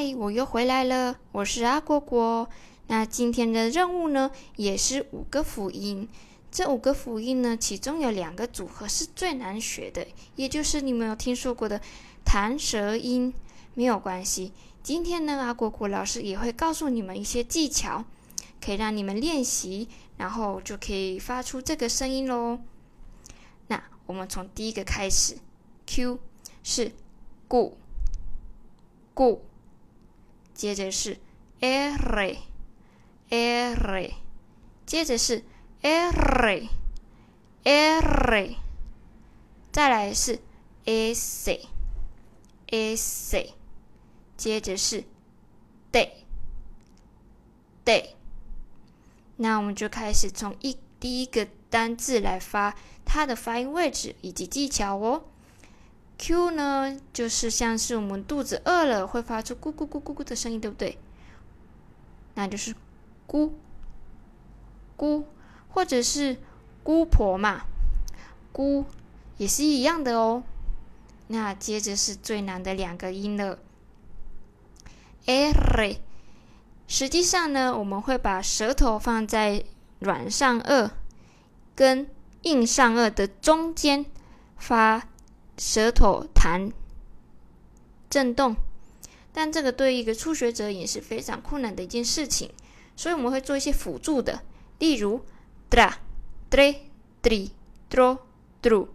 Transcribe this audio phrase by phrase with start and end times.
[0.00, 2.48] 嗨，我又回来了，我是阿果果。
[2.86, 6.08] 那今天的任务呢，也是五个辅音。
[6.52, 10.06] 这五个辅音呢，其中有两个组合是最难学的，
[10.36, 11.80] 也就是你们有听说过的
[12.24, 13.34] 弹舌音。
[13.74, 14.52] 没有关系，
[14.84, 18.04] 今天呢，阿果果老师也会告诉你们一些技巧，
[18.64, 22.60] 可以让你们练习，然后就可以发出这个声音喽。
[23.66, 25.38] 那我们从第一个开始
[25.86, 26.20] ，Q
[26.62, 26.92] 是
[27.48, 27.76] 固
[29.12, 29.42] 固。
[30.58, 31.18] 接着是
[31.60, 32.36] r
[33.30, 34.10] r，
[34.84, 35.44] 接着是
[35.82, 36.68] r
[37.62, 38.56] r，
[39.70, 40.40] 再来是
[40.84, 41.60] s
[42.66, 43.46] s，
[44.36, 45.04] 接着是
[45.92, 46.10] day
[47.84, 48.14] day。
[49.36, 55.22] 那我们就开始从一第一个单字来发它的发音位置以及技巧哦。
[56.18, 60.98] Q 呢，就是像是我们肚子饿了会发出咕咕咕咕咕的声音，对不对？
[62.34, 62.74] 那就是
[63.26, 63.54] 姑
[64.96, 65.26] 姑，
[65.68, 66.36] 或者是
[66.82, 67.62] 姑婆嘛，
[68.52, 68.84] 姑
[69.36, 70.42] 也是一样的哦。
[71.28, 73.58] 那接着是最难的两个音了
[75.26, 75.96] ，r。
[76.88, 79.62] 实际上呢，我们会把舌头放在
[80.00, 80.90] 软上颚
[81.76, 82.10] 跟
[82.42, 84.04] 硬上颚的中间
[84.56, 85.06] 发。
[85.58, 86.70] 舌头弹
[88.08, 88.56] 震动，
[89.32, 92.50] 但这个对一个初学者也是非常困难的一件事情，
[92.96, 94.40] 所以我们会做一些辅助的，
[94.78, 95.24] 例如
[95.68, 95.92] dra、
[96.48, 96.76] dre、
[97.22, 97.50] dri、
[97.90, 98.18] dro、
[98.62, 98.88] dru，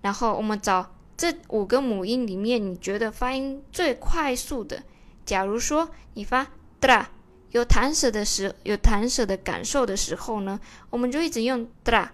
[0.00, 4.82] 然后我们找这五个母音里面你觉得发音最快速的。
[5.24, 6.46] 假如说你发
[6.80, 7.06] dr
[7.50, 12.08] 有弹舌的时有弹舌的感受的时候呢，我们就一直用 dr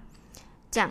[0.70, 0.90] 这样。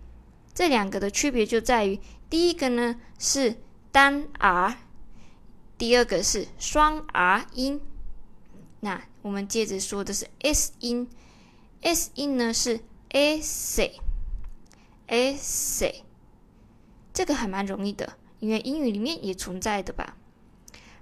[0.61, 1.99] 这两个的区别就在于，
[2.29, 3.55] 第一个呢是
[3.91, 4.77] 单 r，
[5.75, 7.81] 第二个是双 r 音。
[8.81, 11.09] 那我们接着说的是 s 音
[11.81, 12.79] ，s 音呢是
[13.09, 13.91] s，s，
[17.11, 20.15] 这个还蛮容易的，因为英语里面也存在的吧。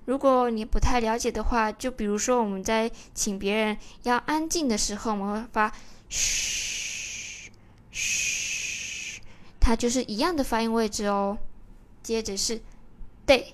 [0.05, 5.75] 如果你不太了解的话，就比如说我们在请别人要安静的时候，我们会发
[6.07, 7.51] 嘘，
[7.91, 8.38] 嘘。
[9.69, 11.37] 它就是一样的发音位置哦。
[12.01, 12.59] 接着是
[13.27, 13.53] “day”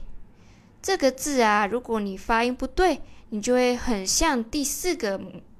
[0.81, 5.19] 这个字啊，如果你发音不对，你就会很像第四个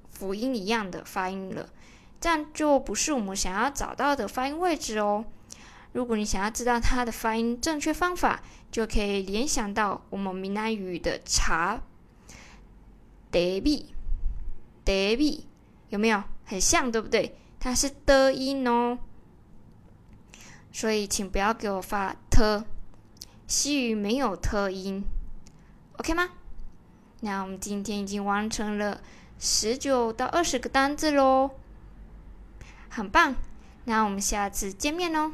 [0.09, 1.67] 辅音一样的发音了，
[2.21, 5.25] 这样就不是我们想要找到的发音位置哦。
[5.91, 11.81] 如果你想要知道它的发音正确方法，就可以联想到我们闽南语的“茶
[13.29, 13.93] ”，“得比
[14.85, 15.47] ”，“得比”，
[15.91, 16.89] 有没有很像？
[16.89, 17.35] 对不对？
[17.59, 18.97] 它是的音哦。
[20.77, 22.65] 所以，请不要给我发特，
[23.47, 25.01] 西语没有特音
[25.99, 26.31] ，OK 吗？
[27.21, 28.99] 那我们今天已经完成了
[29.39, 31.51] 十九到二十个单字喽，
[32.89, 33.35] 很棒。
[33.85, 35.31] 那我们下次见面喽。